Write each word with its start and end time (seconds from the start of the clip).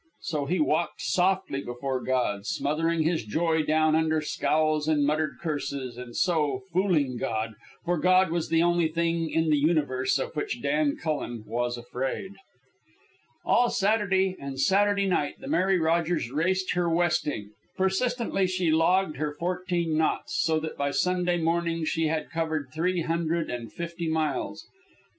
So 0.21 0.47
he 0.47 0.59
walked 0.59 1.03
softly 1.03 1.61
before 1.61 2.01
God, 2.03 2.47
smothering 2.47 3.03
his 3.03 3.23
joy 3.23 3.61
down 3.61 3.95
under 3.95 4.19
scowls 4.19 4.87
and 4.87 5.05
muttered 5.05 5.37
curses, 5.39 5.95
and, 5.95 6.15
so, 6.17 6.63
fooling 6.73 7.17
God, 7.17 7.53
for 7.85 7.99
God 7.99 8.31
was 8.31 8.49
the 8.49 8.63
only 8.63 8.87
thing 8.87 9.29
in 9.29 9.51
the 9.51 9.59
universe 9.59 10.17
of 10.17 10.35
which 10.35 10.59
Dan 10.59 10.97
Cullen 10.99 11.43
was 11.45 11.77
afraid. 11.77 12.31
All 13.45 13.69
Saturday 13.69 14.35
and 14.39 14.59
Saturday 14.59 15.05
night 15.05 15.35
the 15.39 15.47
Mary 15.47 15.77
Rogers 15.77 16.31
raced 16.31 16.71
her 16.71 16.89
westing. 16.89 17.51
Persistently 17.77 18.47
she 18.47 18.71
logged 18.71 19.17
her 19.17 19.35
fourteen 19.37 19.99
knots, 19.99 20.35
so 20.35 20.59
that 20.61 20.77
by 20.77 20.89
Sunday 20.89 21.37
morning 21.37 21.85
she 21.85 22.07
had 22.07 22.31
covered 22.31 22.69
three 22.73 23.01
hundred 23.01 23.51
and 23.51 23.71
fifty 23.71 24.09
miles. 24.09 24.65